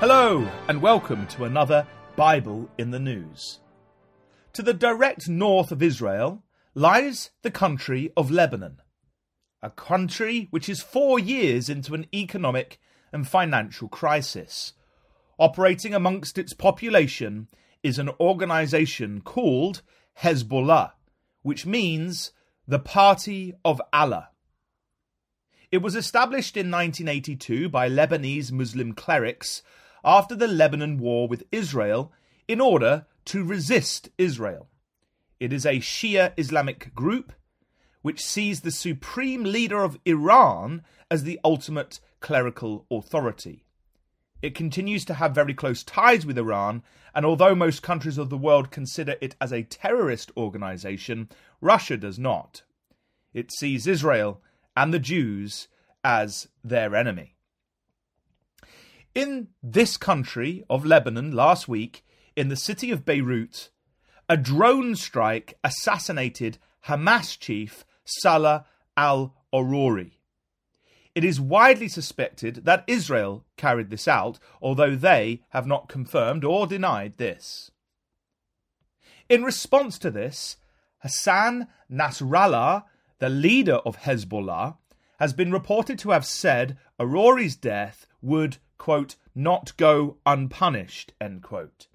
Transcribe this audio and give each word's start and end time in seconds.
Hello, 0.00 0.48
and 0.68 0.80
welcome 0.80 1.26
to 1.26 1.42
another 1.42 1.84
Bible 2.14 2.70
in 2.78 2.92
the 2.92 3.00
News. 3.00 3.58
To 4.52 4.62
the 4.62 4.72
direct 4.72 5.28
north 5.28 5.72
of 5.72 5.82
Israel 5.82 6.44
lies 6.72 7.30
the 7.42 7.50
country 7.50 8.12
of 8.16 8.30
Lebanon, 8.30 8.80
a 9.60 9.70
country 9.70 10.46
which 10.52 10.68
is 10.68 10.80
four 10.80 11.18
years 11.18 11.68
into 11.68 11.94
an 11.94 12.06
economic 12.14 12.78
and 13.12 13.26
financial 13.26 13.88
crisis. 13.88 14.74
Operating 15.36 15.94
amongst 15.94 16.38
its 16.38 16.52
population 16.52 17.48
is 17.82 17.98
an 17.98 18.10
organization 18.20 19.20
called 19.20 19.82
Hezbollah, 20.20 20.92
which 21.42 21.66
means 21.66 22.30
the 22.68 22.78
Party 22.78 23.52
of 23.64 23.82
Allah. 23.92 24.28
It 25.72 25.82
was 25.82 25.96
established 25.96 26.56
in 26.56 26.70
1982 26.70 27.68
by 27.68 27.90
Lebanese 27.90 28.52
Muslim 28.52 28.92
clerics 28.94 29.62
after 30.04 30.34
the 30.34 30.48
Lebanon 30.48 30.98
war 30.98 31.28
with 31.28 31.44
Israel 31.52 32.12
in 32.46 32.60
order 32.60 33.06
to 33.26 33.44
resist 33.44 34.08
Israel. 34.18 34.68
It 35.40 35.52
is 35.52 35.66
a 35.66 35.80
Shia 35.80 36.32
Islamic 36.36 36.94
group 36.94 37.32
which 38.02 38.24
sees 38.24 38.60
the 38.60 38.70
supreme 38.70 39.44
leader 39.44 39.82
of 39.82 39.98
Iran 40.04 40.82
as 41.10 41.24
the 41.24 41.40
ultimate 41.44 42.00
clerical 42.20 42.86
authority. 42.90 43.64
It 44.40 44.54
continues 44.54 45.04
to 45.06 45.14
have 45.14 45.34
very 45.34 45.52
close 45.52 45.82
ties 45.82 46.24
with 46.24 46.38
Iran, 46.38 46.82
and 47.14 47.26
although 47.26 47.54
most 47.54 47.82
countries 47.82 48.18
of 48.18 48.30
the 48.30 48.38
world 48.38 48.70
consider 48.70 49.16
it 49.20 49.34
as 49.40 49.52
a 49.52 49.64
terrorist 49.64 50.30
organization, 50.36 51.28
Russia 51.60 51.96
does 51.96 52.18
not. 52.18 52.62
It 53.32 53.50
sees 53.50 53.86
Israel 53.86 54.40
and 54.76 54.94
the 54.94 55.00
Jews 55.00 55.66
as 56.04 56.48
their 56.62 56.94
enemy. 56.94 57.34
In 59.18 59.48
this 59.64 59.96
country 59.96 60.62
of 60.70 60.86
Lebanon 60.86 61.32
last 61.32 61.66
week, 61.66 62.04
in 62.36 62.50
the 62.50 62.54
city 62.54 62.92
of 62.92 63.04
Beirut, 63.04 63.68
a 64.28 64.36
drone 64.36 64.94
strike 64.94 65.58
assassinated 65.64 66.58
Hamas 66.86 67.36
chief 67.36 67.84
Salah 68.04 68.64
al 68.96 69.34
Aruri. 69.52 70.12
It 71.16 71.24
is 71.24 71.40
widely 71.40 71.88
suspected 71.88 72.64
that 72.64 72.84
Israel 72.86 73.44
carried 73.56 73.90
this 73.90 74.06
out, 74.06 74.38
although 74.62 74.94
they 74.94 75.42
have 75.48 75.66
not 75.66 75.88
confirmed 75.88 76.44
or 76.44 76.68
denied 76.68 77.16
this. 77.16 77.72
In 79.28 79.42
response 79.42 79.98
to 79.98 80.12
this, 80.12 80.58
Hassan 80.98 81.66
Nasrallah, 81.90 82.84
the 83.18 83.28
leader 83.28 83.78
of 83.78 83.96
Hezbollah, 83.96 84.76
has 85.18 85.32
been 85.32 85.50
reported 85.50 85.98
to 85.98 86.10
have 86.10 86.24
said 86.24 86.78
Aruri's 87.00 87.56
death 87.56 88.06
would 88.22 88.58
quote, 88.78 89.16
not 89.34 89.76
go 89.76 90.16
unpunished, 90.24 91.12
end 91.20 91.42
quote. 91.42 91.88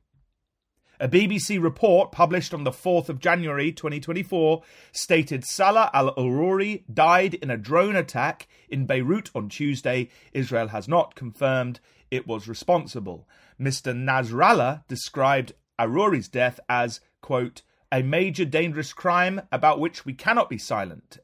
A 0.99 1.09
BBC 1.09 1.61
report 1.61 2.11
published 2.11 2.53
on 2.53 2.63
the 2.63 2.71
4th 2.71 3.09
of 3.09 3.19
January 3.19 3.71
2024 3.71 4.61
stated 4.91 5.43
Salah 5.43 5.89
al 5.93 6.13
Aruri 6.15 6.83
died 6.93 7.33
in 7.33 7.49
a 7.49 7.57
drone 7.57 7.95
attack 7.95 8.47
in 8.69 8.85
Beirut 8.85 9.29
on 9.35 9.49
Tuesday. 9.49 10.09
Israel 10.31 10.69
has 10.69 10.87
not 10.87 11.15
confirmed 11.15 11.79
it 12.11 12.27
was 12.27 12.47
responsible. 12.47 13.27
Mr. 13.59 13.93
Nasrallah 13.93 14.87
described 14.87 15.53
Aruri's 15.79 16.27
death 16.27 16.59
as, 16.69 17.01
quote, 17.21 17.63
a 17.93 18.01
major 18.01 18.43
dangerous 18.43 18.91
crime 18.91 19.39
about 19.51 19.79
which 19.79 20.03
we 20.03 20.13
cannot 20.13 20.49
be 20.49 20.57
silent. 20.57 21.19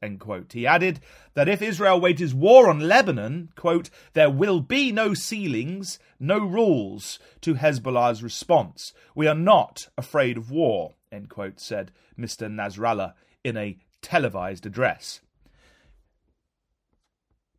He 0.53 0.67
added 0.67 0.99
that 1.33 1.49
if 1.49 1.63
Israel 1.63 1.99
wages 1.99 2.35
war 2.35 2.69
on 2.69 2.79
Lebanon, 2.81 3.49
quote, 3.55 3.89
there 4.13 4.29
will 4.29 4.59
be 4.59 4.91
no 4.91 5.15
ceilings, 5.15 5.97
no 6.19 6.37
rules 6.37 7.17
to 7.41 7.55
Hezbollah's 7.55 8.21
response. 8.21 8.93
We 9.15 9.25
are 9.25 9.33
not 9.33 9.87
afraid 9.97 10.37
of 10.37 10.51
war, 10.51 10.93
end 11.11 11.29
quote, 11.29 11.59
said 11.59 11.91
Mr. 12.17 12.47
Nasrallah 12.47 13.13
in 13.43 13.57
a 13.57 13.79
televised 14.03 14.67
address. 14.67 15.21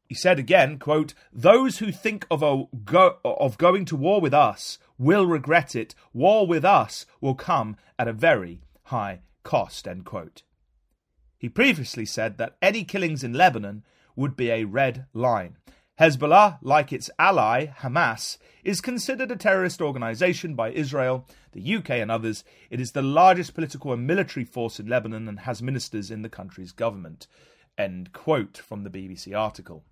He 0.08 0.14
said 0.14 0.38
again, 0.38 0.78
quote, 0.78 1.14
Those 1.32 1.78
who 1.78 1.90
think 1.90 2.28
of, 2.30 2.44
a 2.44 2.64
go- 2.84 3.18
of 3.24 3.58
going 3.58 3.86
to 3.86 3.96
war 3.96 4.20
with 4.20 4.34
us 4.34 4.78
will 4.98 5.26
regret 5.26 5.74
it. 5.74 5.96
War 6.12 6.46
with 6.46 6.64
us 6.64 7.06
will 7.20 7.34
come 7.34 7.76
at 7.98 8.06
a 8.06 8.12
very 8.12 8.60
high 8.90 9.20
cost. 9.44 9.88
He 11.38 11.48
previously 11.48 12.04
said 12.04 12.38
that 12.38 12.56
any 12.60 12.84
killings 12.84 13.24
in 13.24 13.32
Lebanon 13.32 13.84
would 14.14 14.36
be 14.36 14.50
a 14.50 14.64
red 14.64 15.06
line. 15.14 15.56
Hezbollah, 15.98 16.58
like 16.62 16.92
its 16.92 17.10
ally 17.18 17.66
Hamas, 17.66 18.38
is 18.64 18.80
considered 18.80 19.30
a 19.30 19.36
terrorist 19.36 19.80
organization 19.80 20.54
by 20.54 20.70
Israel, 20.70 21.26
the 21.52 21.76
UK, 21.76 21.90
and 21.90 22.10
others. 22.10 22.42
It 22.68 22.80
is 22.80 22.92
the 22.92 23.02
largest 23.02 23.54
political 23.54 23.92
and 23.92 24.06
military 24.06 24.44
force 24.44 24.80
in 24.80 24.86
Lebanon 24.86 25.28
and 25.28 25.40
has 25.40 25.62
ministers 25.62 26.10
in 26.10 26.22
the 26.22 26.28
country's 26.28 26.72
government. 26.72 27.26
End 27.78 28.12
quote 28.12 28.56
from 28.58 28.82
the 28.82 28.90
BBC 28.90 29.38
article. 29.38 29.84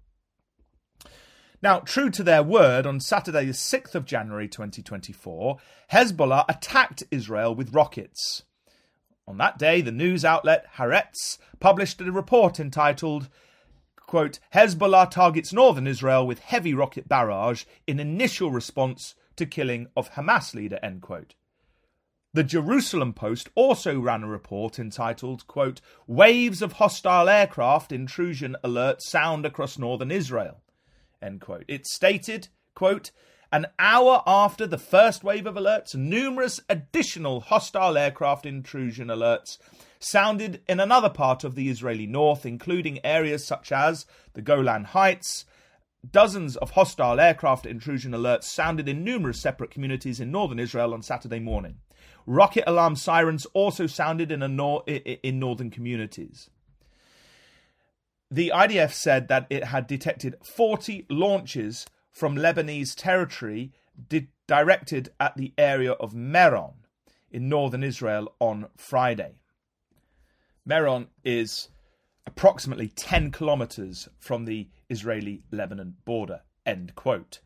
Now, 1.61 1.81
true 1.81 2.11
to 2.11 2.23
their 2.23 2.43
word, 2.43 2.87
on 2.87 3.01
Saturday, 3.01 3.45
the 3.45 3.53
6th 3.53 3.95
of 3.95 4.05
January 4.05 4.49
2024, 4.49 5.59
Hezbollah 5.93 6.45
attacked 6.49 7.05
Israel 7.11 7.55
with 7.55 7.75
rockets. 7.75 8.45
On 9.29 9.37
that 9.37 9.59
day, 9.59 9.83
the 9.83 9.93
news 9.93 10.25
outlet 10.25 10.65
Haaretz 10.79 11.37
published 11.61 12.01
a 12.01 12.11
report 12.11 12.59
entitled 12.59 13.29
quote, 14.07 14.39
Hezbollah 14.55 15.11
targets 15.11 15.53
northern 15.53 15.87
Israel 15.87 16.27
with 16.27 16.39
heavy 16.39 16.73
rocket 16.73 17.11
barrage 17.11 17.65
in 17.87 18.01
initial 18.01 18.51
response 18.51 19.15
to 19.37 19.45
killing 19.45 19.89
of 19.95 20.13
Hamas 20.13 20.55
leader, 20.55 20.79
end 20.83 21.03
quote. 21.03 21.35
The 22.33 22.43
Jerusalem 22.43 23.13
Post 23.13 23.51
also 23.55 24.01
ran 24.01 24.23
a 24.23 24.29
report 24.29 24.79
entitled, 24.79 25.47
quote, 25.47 25.83
Waves 26.07 26.63
of 26.63 26.75
hostile 26.75 27.29
aircraft 27.29 27.93
intrusion 27.93 28.57
alert 28.65 29.03
sound 29.03 29.45
across 29.45 29.77
northern 29.77 30.11
Israel. 30.11 30.63
End 31.21 31.43
quote. 31.43 31.67
It 31.69 31.87
stated, 31.87 32.49
quote, 32.75 33.11
an 33.51 33.67
hour 33.79 34.23
after 34.27 34.67
the 34.67 34.79
first 34.79 35.25
wave 35.25 35.47
of 35.47 35.55
alerts, 35.55 35.95
numerous 35.95 36.61
additional 36.69 37.41
hostile 37.41 37.97
aircraft 37.97 38.45
intrusion 38.45 39.09
alerts 39.09 39.59
sounded 39.99 40.61
in 40.69 40.81
another 40.81 41.09
part 41.09 41.45
of 41.45 41.55
the 41.55 41.69
Israeli 41.69 42.07
north, 42.07 42.45
including 42.45 43.05
areas 43.05 43.47
such 43.47 43.73
as 43.73 44.07
the 44.35 44.43
Golan 44.43 44.85
Heights. 44.85 45.47
Dozens 46.09 46.57
of 46.57 46.73
hostile 46.73 47.19
aircraft 47.19 47.67
intrusion 47.67 48.13
alerts 48.13 48.45
sounded 48.45 48.89
in 48.89 49.03
numerous 49.03 49.41
separate 49.41 49.71
communities 49.71 50.21
in 50.21 50.31
northern 50.31 50.59
Israel 50.59 50.93
on 50.93 51.03
Saturday 51.03 51.41
morning. 51.41 51.79
Rocket 52.27 52.65
alarm 52.67 52.97
sirens 52.97 53.47
also 53.55 53.87
sounded 53.87 54.31
in, 54.31 54.41
nor- 54.57 54.85
in 54.87 55.39
northern 55.39 55.71
communities. 55.71 56.51
The 58.31 58.53
IDF 58.55 58.93
said 58.93 59.29
that 59.29 59.47
it 59.49 59.65
had 59.65 59.87
detected 59.87 60.37
40 60.55 61.07
launches 61.09 61.87
from 62.19 62.35
Lebanese 62.35 62.97
territory 62.97 63.71
di- 64.09 64.27
directed 64.49 65.11
at 65.21 65.37
the 65.37 65.53
area 65.57 65.93
of 65.93 66.15
Meron 66.15 66.73
in 67.31 67.49
northern 67.49 67.85
Israel 67.85 68.35
on 68.41 68.67
Friday. 68.77 69.39
Meron 70.67 71.07
is 71.25 71.69
approximately 72.27 72.89
10 72.89 73.31
kilometers 73.31 74.09
from 74.19 74.47
the 74.47 74.69
Israeli 74.91 75.45
Lebanon 75.53 75.95
border. 76.05 76.41
End 76.67 76.97
quote. 76.97 77.39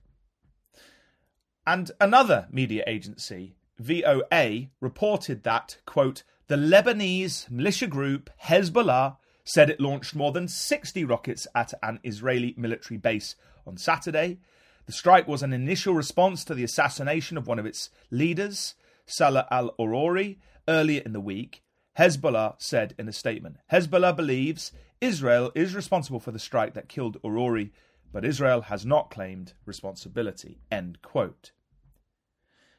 And 1.67 1.91
another 2.01 2.49
media 2.51 2.83
agency, 2.87 3.57
VOA, 3.79 4.71
reported 4.81 5.43
that, 5.43 5.77
quote, 5.85 6.23
the 6.47 6.57
Lebanese 6.57 7.51
militia 7.51 7.87
group 7.87 8.31
Hezbollah 8.45 9.19
said 9.45 9.69
it 9.69 9.81
launched 9.81 10.15
more 10.15 10.33
than 10.33 10.49
60 10.49 11.05
rockets 11.05 11.47
at 11.55 11.75
an 11.83 12.01
Israeli 12.03 12.55
military 12.57 12.97
base 12.97 13.37
on 13.67 13.77
Saturday 13.77 14.39
the 14.87 14.93
strike 14.93 15.29
was 15.29 15.43
an 15.43 15.53
initial 15.53 15.95
response 15.95 16.45
to 16.45 16.55
the 16.55 16.65
assassination 16.65 17.37
of 17.37 17.47
one 17.47 17.59
of 17.59 17.67
its 17.67 17.91
leaders, 18.11 18.75
Salah 19.07 19.47
al 19.51 19.75
Aruri, 19.79 20.39
earlier 20.69 21.03
in 21.05 21.13
the 21.13 21.21
week. 21.21 21.63
Hezbollah 21.99 22.55
said 22.59 22.95
in 22.99 23.09
a 23.09 23.13
statement 23.13 23.59
Hezbollah 23.71 24.17
believes 24.17 24.73
Israel 25.01 25.53
is 25.55 25.75
responsible 25.75 26.21
for 26.21 26.31
the 26.31 26.39
strike 26.39 26.75
that 26.75 26.89
killed 26.89 27.21
Aruri, 27.23 27.71
but 28.13 28.25
Israel 28.25 28.63
has 28.63 28.87
not 28.87 29.11
claimed 29.11 29.55
responsibility. 29.67 30.59
End 30.71 31.03
quote. 31.03 31.53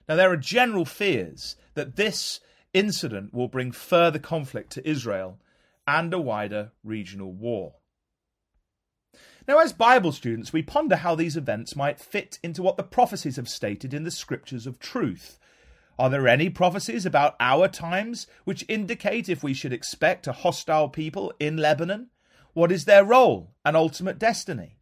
Now, 0.08 0.16
there 0.16 0.32
are 0.32 0.38
general 0.38 0.86
fears 0.86 1.56
that 1.76 1.96
this 1.96 2.40
incident 2.74 3.34
will 3.34 3.48
bring 3.48 3.72
further 3.72 4.20
conflict 4.20 4.72
to 4.72 4.88
Israel 4.88 5.40
and 5.88 6.14
a 6.14 6.20
wider 6.20 6.72
regional 6.84 7.32
war. 7.32 7.76
Now, 9.46 9.60
as 9.60 9.74
Bible 9.74 10.14
students, 10.14 10.54
we 10.54 10.62
ponder 10.62 10.96
how 10.96 11.16
these 11.16 11.36
events 11.36 11.76
might 11.76 12.00
fit 12.00 12.40
into 12.44 12.64
what 12.64 12.78
the 12.78 12.84
prophecies 12.84 13.36
have 13.36 13.50
stated 13.50 13.94
in 13.94 14.04
the 14.04 14.12
scriptures 14.12 14.66
of 14.66 14.80
truth. 14.80 15.38
Are 16.00 16.10
there 16.10 16.28
any 16.28 16.50
prophecies 16.50 17.06
about 17.06 17.36
our 17.40 17.68
times 17.68 18.26
which 18.46 18.66
indicate 18.70 19.28
if 19.28 19.44
we 19.44 19.54
should 19.54 19.74
expect 19.74 20.28
a 20.28 20.32
hostile 20.32 20.88
people 20.88 21.34
in 21.40 21.58
Lebanon? 21.58 22.10
What 22.54 22.72
is 22.72 22.86
their 22.86 23.04
role 23.04 23.54
and 23.66 23.76
ultimate 23.76 24.18
destiny? 24.18 24.78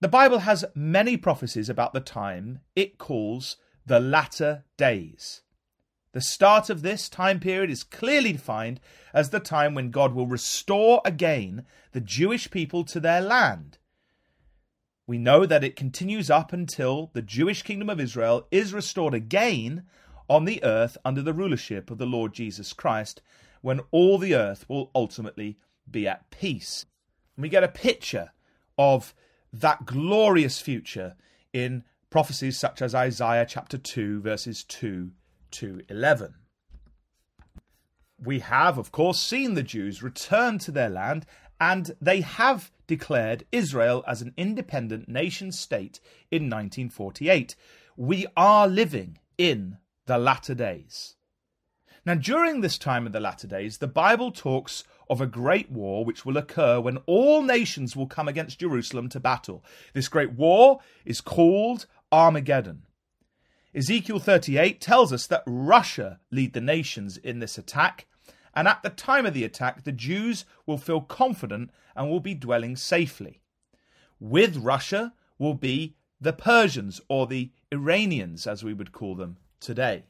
The 0.00 0.08
Bible 0.08 0.40
has 0.40 0.64
many 0.74 1.16
prophecies 1.16 1.68
about 1.68 1.94
the 1.94 2.00
time 2.00 2.60
it 2.76 2.96
calls 2.96 3.56
the 3.84 3.98
latter 3.98 4.64
days. 4.76 5.42
The 6.16 6.22
start 6.22 6.70
of 6.70 6.80
this 6.80 7.10
time 7.10 7.40
period 7.40 7.68
is 7.68 7.84
clearly 7.84 8.32
defined 8.32 8.80
as 9.12 9.28
the 9.28 9.38
time 9.38 9.74
when 9.74 9.90
God 9.90 10.14
will 10.14 10.26
restore 10.26 11.02
again 11.04 11.66
the 11.92 12.00
Jewish 12.00 12.50
people 12.50 12.84
to 12.84 13.00
their 13.00 13.20
land. 13.20 13.76
We 15.06 15.18
know 15.18 15.44
that 15.44 15.62
it 15.62 15.76
continues 15.76 16.30
up 16.30 16.54
until 16.54 17.10
the 17.12 17.20
Jewish 17.20 17.62
kingdom 17.62 17.90
of 17.90 18.00
Israel 18.00 18.48
is 18.50 18.72
restored 18.72 19.12
again 19.12 19.84
on 20.26 20.46
the 20.46 20.64
earth 20.64 20.96
under 21.04 21.20
the 21.20 21.34
rulership 21.34 21.90
of 21.90 21.98
the 21.98 22.06
Lord 22.06 22.32
Jesus 22.32 22.72
Christ, 22.72 23.20
when 23.60 23.80
all 23.90 24.16
the 24.16 24.34
earth 24.34 24.64
will 24.70 24.90
ultimately 24.94 25.58
be 25.90 26.08
at 26.08 26.30
peace. 26.30 26.86
And 27.36 27.42
we 27.42 27.50
get 27.50 27.62
a 27.62 27.68
picture 27.68 28.32
of 28.78 29.14
that 29.52 29.84
glorious 29.84 30.62
future 30.62 31.14
in 31.52 31.84
prophecies 32.08 32.58
such 32.58 32.80
as 32.80 32.94
Isaiah 32.94 33.44
chapter 33.46 33.76
2, 33.76 34.22
verses 34.22 34.64
2 34.64 35.10
to 35.56 35.80
11. 35.88 36.34
We 38.22 38.40
have, 38.40 38.78
of 38.78 38.92
course, 38.92 39.20
seen 39.20 39.54
the 39.54 39.62
Jews 39.62 40.02
return 40.02 40.58
to 40.60 40.70
their 40.70 40.88
land, 40.88 41.26
and 41.60 41.96
they 42.00 42.20
have 42.20 42.70
declared 42.86 43.44
Israel 43.52 44.04
as 44.06 44.22
an 44.22 44.34
independent 44.36 45.08
nation 45.08 45.52
state 45.52 46.00
in 46.30 46.44
1948. 46.44 47.56
We 47.96 48.26
are 48.36 48.68
living 48.68 49.18
in 49.38 49.78
the 50.06 50.18
latter 50.18 50.54
days. 50.54 51.16
Now, 52.04 52.14
during 52.14 52.60
this 52.60 52.78
time 52.78 53.06
of 53.06 53.12
the 53.12 53.20
latter 53.20 53.48
days, 53.48 53.78
the 53.78 53.88
Bible 53.88 54.30
talks 54.30 54.84
of 55.10 55.20
a 55.20 55.26
great 55.26 55.70
war 55.70 56.04
which 56.04 56.24
will 56.24 56.36
occur 56.36 56.80
when 56.80 56.98
all 57.06 57.42
nations 57.42 57.96
will 57.96 58.06
come 58.06 58.28
against 58.28 58.60
Jerusalem 58.60 59.08
to 59.08 59.20
battle. 59.20 59.64
This 59.92 60.08
great 60.08 60.32
war 60.32 60.80
is 61.04 61.20
called 61.20 61.86
Armageddon. 62.12 62.85
Ezekiel 63.76 64.18
38 64.18 64.80
tells 64.80 65.12
us 65.12 65.26
that 65.26 65.42
Russia 65.46 66.18
lead 66.30 66.54
the 66.54 66.62
nations 66.62 67.18
in 67.18 67.40
this 67.40 67.58
attack, 67.58 68.06
and 68.54 68.66
at 68.66 68.82
the 68.82 68.88
time 68.88 69.26
of 69.26 69.34
the 69.34 69.44
attack, 69.44 69.84
the 69.84 69.92
Jews 69.92 70.46
will 70.64 70.78
feel 70.78 71.02
confident 71.02 71.70
and 71.94 72.08
will 72.08 72.20
be 72.20 72.32
dwelling 72.32 72.74
safely. 72.74 73.42
With 74.18 74.56
Russia 74.56 75.12
will 75.38 75.52
be 75.52 75.94
the 76.18 76.32
Persians, 76.32 77.02
or 77.10 77.26
the 77.26 77.50
Iranians, 77.70 78.46
as 78.46 78.64
we 78.64 78.72
would 78.72 78.92
call 78.92 79.14
them 79.14 79.36
today. 79.60 80.04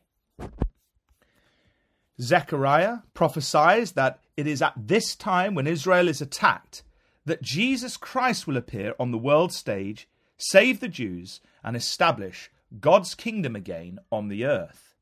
Zechariah 2.21 2.99
prophesies 3.15 3.93
that 3.93 4.21
it 4.37 4.47
is 4.47 4.63
at 4.63 4.75
this 4.77 5.17
time 5.17 5.57
when 5.57 5.67
Israel 5.67 6.07
is 6.07 6.21
attacked 6.21 6.85
that 7.25 7.43
Jesus 7.43 7.97
Christ 7.97 8.47
will 8.47 8.57
appear 8.57 8.95
on 9.01 9.11
the 9.11 9.19
world 9.19 9.53
stage, 9.53 10.09
save 10.39 10.79
the 10.79 10.87
Jews, 10.87 11.41
and 11.65 11.77
establish 11.77 12.49
God's 12.81 13.15
kingdom 13.15 13.55
again 13.55 13.99
on 14.11 14.29
the 14.29 14.45
earth. 14.45 14.95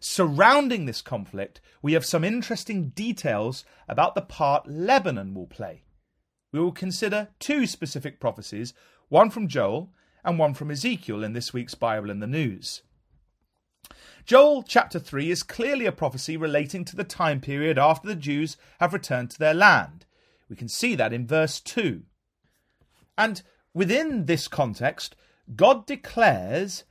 Surrounding 0.00 0.84
this 0.84 1.00
conflict, 1.00 1.60
we 1.80 1.92
have 1.92 2.04
some 2.04 2.24
interesting 2.24 2.88
details 2.88 3.64
about 3.88 4.14
the 4.14 4.20
part 4.20 4.68
Lebanon 4.68 5.32
will 5.32 5.46
play. 5.46 5.84
We 6.50 6.58
will 6.58 6.72
consider 6.72 7.28
two 7.38 7.66
specific 7.66 8.18
prophecies, 8.18 8.74
one 9.08 9.30
from 9.30 9.48
Joel 9.48 9.92
and 10.24 10.38
one 10.38 10.54
from 10.54 10.70
Ezekiel 10.70 11.22
in 11.22 11.32
this 11.32 11.52
week's 11.52 11.74
Bible 11.74 12.10
in 12.10 12.20
the 12.20 12.26
News. 12.26 12.82
Joel 14.24 14.62
chapter 14.62 14.98
3 14.98 15.30
is 15.30 15.42
clearly 15.42 15.86
a 15.86 15.92
prophecy 15.92 16.36
relating 16.36 16.84
to 16.84 16.96
the 16.96 17.04
time 17.04 17.40
period 17.40 17.78
after 17.78 18.06
the 18.06 18.14
Jews 18.14 18.56
have 18.78 18.92
returned 18.92 19.30
to 19.30 19.38
their 19.38 19.54
land. 19.54 20.06
We 20.48 20.56
can 20.56 20.68
see 20.68 20.94
that 20.94 21.12
in 21.12 21.26
verse 21.26 21.60
2. 21.60 22.02
And 23.16 23.42
within 23.74 24.26
this 24.26 24.48
context, 24.48 25.16
God 25.54 25.86
declares, 25.86 26.84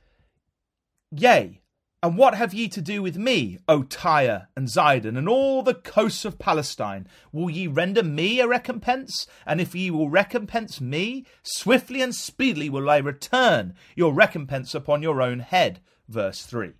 Yea, 1.10 1.62
and 2.02 2.18
what 2.18 2.34
have 2.34 2.52
ye 2.52 2.68
to 2.68 2.82
do 2.82 3.00
with 3.00 3.16
me, 3.16 3.58
O 3.68 3.84
Tyre 3.84 4.48
and 4.56 4.66
Zidon, 4.66 5.16
and 5.16 5.28
all 5.28 5.62
the 5.62 5.74
coasts 5.74 6.24
of 6.24 6.38
Palestine? 6.38 7.06
Will 7.30 7.48
ye 7.48 7.68
render 7.68 8.02
me 8.02 8.40
a 8.40 8.48
recompense? 8.48 9.26
And 9.46 9.60
if 9.60 9.72
ye 9.72 9.88
will 9.90 10.10
recompense 10.10 10.80
me, 10.80 11.24
swiftly 11.44 12.02
and 12.02 12.12
speedily 12.12 12.68
will 12.68 12.90
I 12.90 12.96
return 12.96 13.74
your 13.94 14.12
recompense 14.12 14.74
upon 14.74 15.02
your 15.02 15.22
own 15.22 15.38
head. 15.38 15.80
Verse 16.08 16.44
3. 16.44 16.72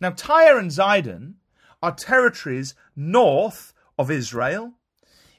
Now, 0.00 0.10
Tyre 0.10 0.58
and 0.58 0.70
Zidon 0.70 1.34
are 1.82 1.92
territories 1.92 2.74
north 2.94 3.74
of 3.98 4.10
Israel 4.10 4.72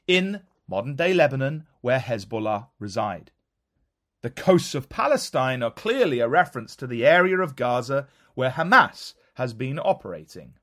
in 0.07 0.42
modern 0.68 0.95
day 0.95 1.13
Lebanon 1.13 1.66
where 1.81 2.00
Hezbollah 2.00 2.68
reside. 2.80 3.31
The 4.27 4.33
coasts 4.33 4.75
of 4.75 4.89
Palestine 4.89 5.63
are 5.63 5.71
clearly 5.71 6.19
a 6.19 6.27
reference 6.27 6.75
to 6.75 6.85
the 6.85 7.06
area 7.06 7.39
of 7.39 7.56
Gaza 7.56 8.07
where 8.35 8.50
Hamas 8.50 9.13
has 9.35 9.53
been 9.53 9.79
operating. 9.79 10.56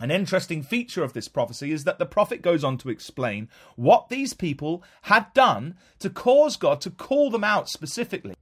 An 0.00 0.10
interesting 0.10 0.64
feature 0.64 1.04
of 1.04 1.12
this 1.12 1.28
prophecy 1.28 1.70
is 1.70 1.84
that 1.84 2.00
the 2.00 2.06
prophet 2.06 2.42
goes 2.42 2.64
on 2.64 2.76
to 2.78 2.88
explain 2.88 3.48
what 3.76 4.08
these 4.08 4.34
people 4.34 4.82
had 5.02 5.32
done 5.32 5.76
to 6.00 6.10
cause 6.10 6.56
God 6.56 6.80
to 6.80 6.90
call 6.90 7.30
them 7.30 7.44
out 7.44 7.68
specifically. 7.68 8.34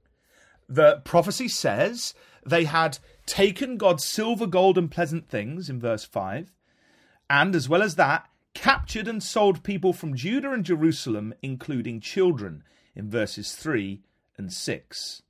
The 0.67 1.03
prophecy 1.05 1.47
says 1.47 2.15
they 2.43 2.63
had 2.63 2.97
taken 3.27 3.77
God's 3.77 4.05
silver, 4.05 4.47
gold, 4.47 4.79
and 4.79 4.89
pleasant 4.89 5.29
things 5.29 5.69
in 5.69 5.79
verse 5.79 6.03
5, 6.03 6.51
and 7.29 7.53
as 7.53 7.69
well 7.69 7.83
as 7.83 7.93
that, 7.97 8.27
captured 8.55 9.07
and 9.07 9.21
sold 9.21 9.61
people 9.61 9.93
from 9.93 10.15
Judah 10.15 10.51
and 10.51 10.65
Jerusalem, 10.65 11.35
including 11.43 12.01
children, 12.01 12.63
in 12.99 13.09
verses 13.09 13.53
3 13.53 14.01
and 14.37 14.51
6. 14.51 15.21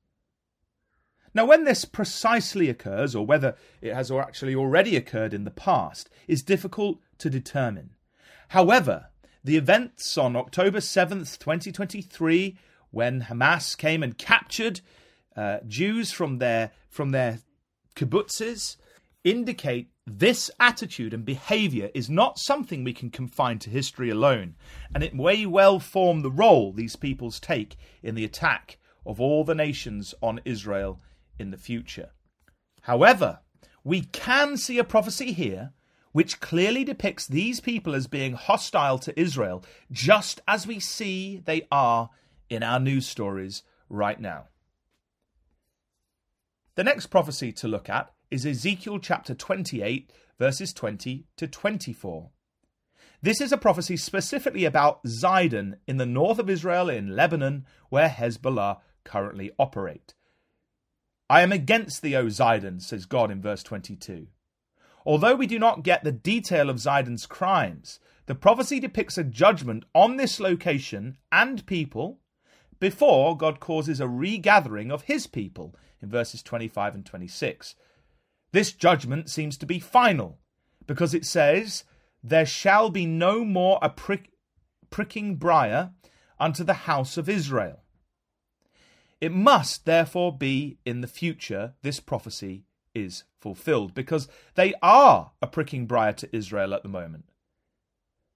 Now, 1.36 1.46
when 1.46 1.64
this 1.64 1.86
precisely 1.86 2.68
occurs, 2.68 3.16
or 3.16 3.26
whether 3.26 3.56
it 3.80 3.94
has 3.94 4.12
actually 4.12 4.56
already 4.56 4.96
occurred 4.96 5.36
in 5.36 5.44
the 5.44 5.52
past, 5.52 6.10
is 6.28 6.42
difficult 6.42 7.00
to 7.20 7.30
determine. 7.30 7.92
However, 8.50 9.10
the 9.44 9.56
events 9.56 10.18
on 10.18 10.36
October 10.36 10.80
7th, 10.80 11.38
2023, 11.38 12.58
when 12.90 13.22
Hamas 13.22 13.78
came 13.78 14.02
and 14.02 14.18
captured 14.18 14.82
uh, 15.36 15.60
Jews 15.68 16.12
from 16.12 16.40
their, 16.40 16.72
from 16.90 17.12
their 17.12 17.40
kibbutzes, 17.96 18.78
indicate 19.24 19.92
this 20.18 20.50
attitude 20.60 21.14
and 21.14 21.24
behavior 21.24 21.90
is 21.94 22.10
not 22.10 22.40
something 22.40 22.84
we 22.84 22.94
can 22.94 23.10
confine 23.10 23.60
to 23.60 23.70
history 23.70 24.10
alone, 24.10 24.56
and 24.94 25.04
it 25.04 25.14
may 25.14 25.46
well 25.46 25.80
form 25.80 26.22
the 26.22 26.32
role 26.32 26.72
these 26.72 26.96
peoples 26.96 27.40
take 27.40 27.76
in 28.02 28.16
the 28.16 28.26
attack 28.26 28.78
of 29.06 29.22
all 29.22 29.44
the 29.44 29.56
nations 29.56 30.16
on 30.22 30.42
Israel 30.46 31.02
in 31.38 31.52
the 31.52 31.58
future. 31.58 32.12
However, 32.82 33.40
we 33.84 34.02
can 34.02 34.58
see 34.58 34.78
a 34.78 34.84
prophecy 34.84 35.32
here 35.32 35.74
which 36.12 36.40
clearly 36.40 36.84
depicts 36.84 37.28
these 37.28 37.60
people 37.60 37.94
as 37.94 38.08
being 38.08 38.34
hostile 38.34 38.98
to 39.00 39.20
Israel, 39.20 39.64
just 39.92 40.42
as 40.48 40.66
we 40.66 40.80
see 40.80 41.38
they 41.46 41.68
are 41.72 42.10
in 42.50 42.64
our 42.64 42.80
news 42.80 43.08
stories 43.08 43.64
right 43.90 44.20
now. 44.20 44.46
The 46.76 46.84
next 46.84 47.08
prophecy 47.08 47.52
to 47.54 47.68
look 47.68 47.90
at 47.90 48.12
is 48.32 48.46
Ezekiel 48.46 49.00
chapter 49.00 49.34
28, 49.34 50.12
verses 50.38 50.72
20 50.72 51.26
to 51.36 51.48
24. 51.48 52.30
This 53.22 53.42
is 53.42 53.52
a 53.52 53.58
prophecy 53.58 53.98
specifically 53.98 54.66
about 54.66 55.04
Zidon 55.04 55.78
in 55.88 55.98
the 55.98 56.06
north 56.06 56.38
of 56.38 56.50
Israel 56.50 56.90
in 56.90 57.16
Lebanon, 57.16 57.66
where 57.90 58.08
Hezbollah 58.08 58.78
currently 59.04 59.52
operate. 59.58 60.14
I 61.28 61.42
am 61.42 61.52
against 61.52 62.02
thee, 62.02 62.16
O 62.16 62.26
Zidon, 62.28 62.82
says 62.82 63.06
God 63.06 63.32
in 63.32 63.42
verse 63.42 63.64
22. 63.64 64.28
Although 65.06 65.36
we 65.36 65.48
do 65.48 65.58
not 65.58 65.84
get 65.84 66.04
the 66.04 66.12
detail 66.12 66.70
of 66.70 66.78
Zidon's 66.78 67.26
crimes, 67.26 68.00
the 68.28 68.36
prophecy 68.36 68.80
depicts 68.80 69.18
a 69.18 69.24
judgment 69.24 69.86
on 69.96 70.18
this 70.18 70.40
location 70.40 71.18
and 71.32 71.66
people 71.66 72.20
before 72.80 73.36
God 73.36 73.60
causes 73.60 74.00
a 74.00 74.08
regathering 74.08 74.92
of 74.92 75.04
his 75.04 75.26
people 75.26 75.76
in 76.00 76.10
verses 76.10 76.44
25 76.44 76.96
and 76.96 77.06
26. 77.06 77.76
This 78.52 78.72
judgment 78.72 79.30
seems 79.30 79.58
to 79.58 79.66
be 79.66 79.80
final 79.80 80.40
because 80.88 81.14
it 81.14 81.26
says, 81.26 81.84
There 82.24 82.46
shall 82.46 82.90
be 82.90 83.06
no 83.06 83.46
more 83.46 83.80
a 83.82 83.90
prick, 83.90 84.32
pricking 84.90 85.36
briar 85.36 85.92
unto 86.40 86.64
the 86.64 86.74
house 86.74 87.18
of 87.18 87.30
Israel. 87.30 87.84
It 89.22 89.32
must 89.32 89.86
therefore 89.86 90.36
be 90.36 90.78
in 90.86 91.02
the 91.02 91.08
future 91.08 91.74
this 91.82 92.00
prophecy 92.00 92.64
is 92.96 93.26
fulfilled 93.40 93.94
because 93.94 94.28
they 94.56 94.74
are 94.82 95.32
a 95.42 95.48
pricking 95.48 95.86
briar 95.86 96.14
to 96.14 96.36
Israel 96.36 96.74
at 96.74 96.84
the 96.84 96.90
moment. 96.90 97.26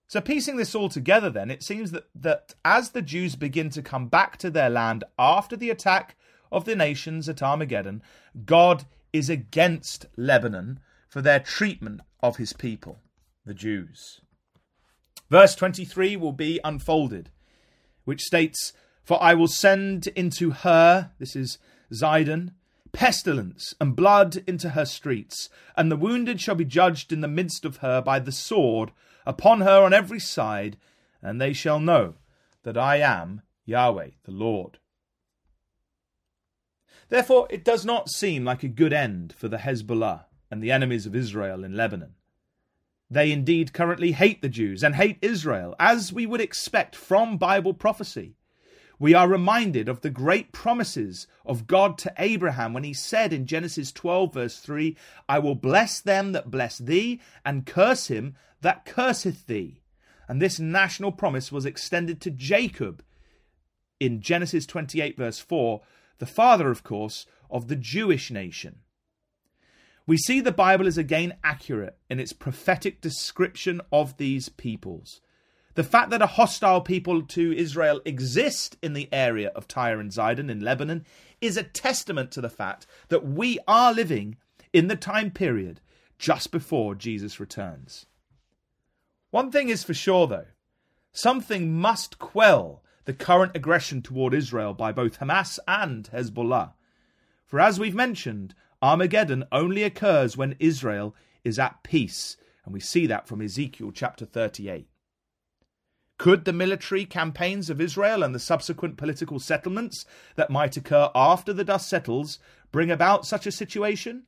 So, 0.08 0.22
piecing 0.22 0.58
this 0.58 0.76
all 0.76 0.90
together, 0.90 1.30
then, 1.30 1.50
it 1.50 1.64
seems 1.64 1.92
that, 1.92 2.08
that 2.14 2.54
as 2.64 2.92
the 2.92 3.02
Jews 3.02 3.36
begin 3.36 3.70
to 3.72 3.82
come 3.82 4.10
back 4.10 4.38
to 4.38 4.52
their 4.52 4.70
land 4.70 5.04
after 5.18 5.56
the 5.56 5.72
attack 5.72 6.16
of 6.52 6.66
the 6.66 6.76
nations 6.76 7.28
at 7.28 7.42
Armageddon, 7.42 8.04
God 8.46 8.86
is 9.14 9.30
against 9.30 10.08
Lebanon 10.18 10.80
for 11.08 11.22
their 11.22 11.40
treatment 11.40 12.02
of 12.22 12.38
his 12.38 12.52
people, 12.52 13.00
the 13.46 13.54
Jews. 13.54 14.20
Verse 15.30 15.56
23 15.56 16.16
will 16.18 16.34
be 16.34 16.60
unfolded, 16.64 17.30
which 18.04 18.22
states, 18.22 18.74
For 19.04 19.22
I 19.22 19.34
will 19.36 19.48
send 19.48 20.08
into 20.08 20.52
her, 20.52 21.12
this 21.20 21.36
is 21.36 21.60
Zidon, 21.94 22.54
pestilence 22.92 23.74
and 23.82 23.96
blood 23.96 24.44
into 24.48 24.70
her 24.70 24.86
streets, 24.86 25.50
and 25.76 25.92
the 25.92 25.98
wounded 25.98 26.40
shall 26.40 26.56
be 26.56 26.66
judged 26.66 27.12
in 27.12 27.22
the 27.22 27.28
midst 27.28 27.66
of 27.66 27.78
her 27.78 28.02
by 28.02 28.20
the 28.20 28.32
sword 28.32 28.92
upon 29.26 29.62
her 29.62 29.84
on 29.84 29.94
every 29.94 30.20
side, 30.20 30.78
and 31.22 31.40
they 31.40 31.54
shall 31.54 31.80
know 31.80 32.16
that 32.64 32.78
I 32.78 32.98
am 32.98 33.42
Yahweh 33.66 34.12
the 34.24 34.32
Lord. 34.32 34.78
Therefore, 37.10 37.48
it 37.50 37.64
does 37.64 37.86
not 37.86 38.10
seem 38.10 38.44
like 38.46 38.64
a 38.64 38.68
good 38.68 38.94
end 38.94 39.34
for 39.34 39.48
the 39.48 39.58
Hezbollah 39.58 40.26
and 40.50 40.62
the 40.62 40.72
enemies 40.72 41.06
of 41.06 41.16
Israel 41.16 41.64
in 41.64 41.76
Lebanon. 41.76 42.16
They 43.10 43.32
indeed 43.32 43.74
currently 43.74 44.14
hate 44.14 44.42
the 44.42 44.50
Jews 44.50 44.84
and 44.84 44.96
hate 44.96 45.20
Israel, 45.22 45.76
as 45.80 46.12
we 46.12 46.26
would 46.26 46.42
expect 46.42 46.96
from 46.96 47.38
Bible 47.38 47.74
prophecy. 47.74 48.36
We 49.00 49.14
are 49.14 49.28
reminded 49.28 49.90
of 49.90 50.02
the 50.02 50.10
great 50.10 50.52
promises 50.52 51.28
of 51.46 51.68
God 51.68 51.98
to 52.00 52.14
Abraham 52.18 52.74
when 52.74 52.84
he 52.84 52.94
said 52.94 53.34
in 53.34 53.46
Genesis 53.46 53.92
12, 53.92 54.34
verse 54.34 54.60
3, 54.60 54.96
I 55.28 55.40
will 55.40 55.56
bless 55.56 56.00
them 56.00 56.32
that 56.32 56.50
bless 56.50 56.78
thee, 56.78 57.20
and 57.46 57.66
curse 57.66 58.08
him 58.08 58.36
that 58.62 58.86
curseth 58.86 59.46
thee. 59.46 59.82
And 60.28 60.42
this 60.42 60.60
national 60.60 61.12
promise 61.12 61.52
was 61.52 61.66
extended 61.66 62.22
to 62.22 62.32
Jacob 62.32 63.04
in 64.00 64.22
Genesis 64.22 64.66
28, 64.66 65.18
verse 65.18 65.40
4, 65.40 65.82
the 66.20 66.26
father, 66.26 66.70
of 66.70 66.84
course, 66.84 67.26
of 67.50 67.68
the 67.68 67.76
Jewish 67.76 68.32
nation. 68.32 68.80
We 70.06 70.18
see 70.18 70.42
the 70.42 70.52
Bible 70.52 70.88
is 70.88 70.98
again 70.98 71.38
accurate 71.44 71.98
in 72.10 72.20
its 72.20 72.34
prophetic 72.34 73.00
description 73.00 73.82
of 73.92 74.18
these 74.18 74.50
peoples. 74.50 75.22
The 75.76 75.84
fact 75.84 76.12
that 76.12 76.22
a 76.22 76.28
hostile 76.28 76.82
people 76.82 77.24
to 77.24 77.58
Israel 77.58 78.02
exist 78.06 78.78
in 78.84 78.94
the 78.94 79.10
area 79.12 79.50
of 79.56 79.68
Tyre 79.68 80.00
and 80.00 80.12
Zidon 80.12 80.52
in 80.52 80.60
Lebanon 80.60 81.06
is 81.42 81.58
a 81.58 81.64
testament 81.64 82.32
to 82.32 82.42
the 82.42 82.50
fact 82.50 82.86
that 83.08 83.26
we 83.26 83.60
are 83.68 83.94
living 83.94 84.38
in 84.72 84.88
the 84.88 84.96
time 84.96 85.32
period 85.32 85.80
just 86.20 86.52
before 86.52 86.96
Jesus 86.96 87.40
returns. 87.40 88.06
One 89.32 89.52
thing 89.52 89.70
is 89.70 89.84
for 89.84 89.94
sure, 89.94 90.28
though 90.28 90.46
something 91.12 91.74
must 91.74 92.20
quell 92.20 92.83
the 93.06 93.14
current 93.14 93.52
aggression 93.56 94.02
toward 94.02 94.34
Israel 94.34 94.74
by 94.74 94.92
both 94.92 95.20
Hamas 95.20 95.60
and 95.68 96.10
Hezbollah. 96.12 96.74
For 97.46 97.60
as 97.60 97.80
we've 97.80 97.96
mentioned, 97.96 98.56
Armageddon 98.82 99.46
only 99.52 99.84
occurs 99.84 100.36
when 100.36 100.56
Israel 100.60 101.16
is 101.44 101.60
at 101.60 101.84
peace, 101.84 102.38
and 102.66 102.74
we 102.74 102.80
see 102.80 103.06
that 103.08 103.28
from 103.28 103.42
Ezekiel 103.42 103.92
chapter 103.92 104.26
38. 104.26 104.88
Could 106.18 106.46
the 106.46 106.54
military 106.54 107.06
campaigns 107.06 107.70
of 107.70 107.82
Israel 107.82 108.24
and 108.24 108.34
the 108.34 108.40
subsequent 108.40 108.98
political 108.98 109.40
settlements 109.40 110.06
that 110.36 110.50
might 110.50 110.78
occur 110.78 111.10
after 111.14 111.52
the 111.52 111.64
dust 111.64 111.90
settles 111.90 112.40
bring 112.72 112.92
about 112.92 113.26
such 113.26 113.46
a 113.46 113.52
situation? 113.52 114.24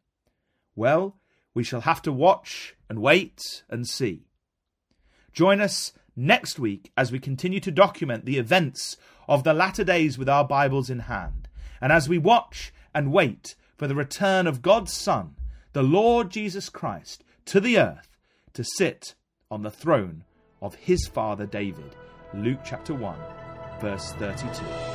Well, 0.75 1.17
we 1.53 1.63
shall 1.63 1.81
have 1.81 2.01
to 2.01 2.11
watch 2.11 2.75
and 2.89 3.01
wait 3.01 3.63
and 3.69 3.87
see. 3.87 4.27
Join 5.31 5.61
us 5.61 5.93
next 6.15 6.59
week 6.59 6.91
as 6.95 7.11
we 7.11 7.19
continue 7.19 7.59
to 7.59 7.71
document 7.71 8.25
the 8.25 8.37
events 8.37 8.97
of 9.27 9.43
the 9.43 9.53
latter 9.53 9.83
days 9.83 10.17
with 10.17 10.29
our 10.29 10.45
Bibles 10.45 10.89
in 10.89 10.99
hand, 10.99 11.47
and 11.81 11.91
as 11.91 12.07
we 12.07 12.17
watch 12.17 12.73
and 12.93 13.11
wait 13.11 13.55
for 13.77 13.87
the 13.87 13.95
return 13.95 14.47
of 14.47 14.61
God's 14.61 14.93
Son, 14.93 15.35
the 15.73 15.83
Lord 15.83 16.29
Jesus 16.29 16.69
Christ, 16.69 17.23
to 17.45 17.59
the 17.59 17.77
earth 17.77 18.17
to 18.53 18.63
sit 18.63 19.15
on 19.51 19.63
the 19.63 19.71
throne 19.71 20.23
of 20.61 20.75
his 20.75 21.07
father 21.07 21.45
David. 21.45 21.95
Luke 22.33 22.59
chapter 22.63 22.93
1, 22.93 23.17
verse 23.81 24.13
32. 24.13 24.94